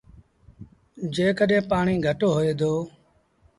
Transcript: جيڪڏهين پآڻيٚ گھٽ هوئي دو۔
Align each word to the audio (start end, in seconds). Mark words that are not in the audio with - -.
جيڪڏهين 1.15 1.63
پآڻيٚ 1.69 2.03
گھٽ 2.05 2.19
هوئي 2.33 2.51
دو۔ 2.59 2.73